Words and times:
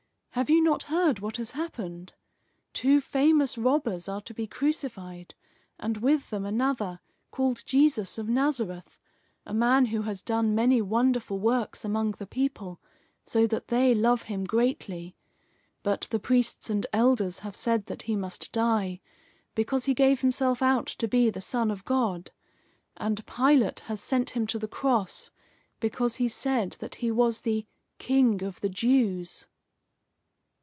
Have 0.35 0.49
you 0.49 0.63
not 0.63 0.83
heard 0.83 1.19
what 1.19 1.35
has 1.35 1.51
happened? 1.51 2.13
Two 2.71 3.01
famous 3.01 3.57
robbers 3.57 4.07
are 4.07 4.21
to 4.21 4.33
be 4.33 4.47
crucified, 4.47 5.35
and 5.77 5.97
with 5.97 6.29
them 6.29 6.45
another, 6.45 7.01
called 7.31 7.61
Jesus 7.65 8.17
of 8.17 8.29
Nazareth, 8.29 8.97
a 9.45 9.53
man 9.53 9.87
who 9.87 10.03
has 10.03 10.21
done 10.21 10.55
many 10.55 10.81
wonderful 10.81 11.37
works 11.37 11.83
among 11.83 12.11
the 12.11 12.25
people, 12.25 12.79
so 13.25 13.45
that 13.45 13.67
they 13.67 13.93
love 13.93 14.21
him 14.23 14.45
greatly. 14.45 15.17
But 15.83 16.07
the 16.11 16.19
priests 16.19 16.69
and 16.69 16.87
elders 16.93 17.39
have 17.39 17.55
said 17.55 17.87
that 17.87 18.03
he 18.03 18.15
must 18.15 18.53
die, 18.53 19.01
because 19.53 19.83
he 19.83 19.93
gave 19.93 20.21
himself 20.21 20.61
out 20.61 20.87
to 20.87 21.09
be 21.09 21.29
the 21.29 21.41
Son 21.41 21.69
of 21.69 21.83
God. 21.83 22.31
And 22.95 23.27
Pilate 23.27 23.81
has 23.81 23.99
sent 23.99 24.29
him 24.29 24.47
to 24.47 24.57
the 24.57 24.69
cross 24.69 25.29
because 25.81 26.15
he 26.15 26.29
said 26.29 26.77
that 26.79 26.95
he 26.95 27.11
was 27.11 27.41
the 27.41 27.65
'King 27.99 28.41
of 28.41 28.61
the 28.61 28.69
Jews. 28.69 29.45